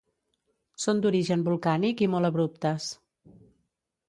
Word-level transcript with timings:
Són 0.85 1.03
d'origen 1.03 1.43
volcànic 1.49 2.01
i 2.07 2.09
molt 2.15 2.31
abruptes. 2.31 2.89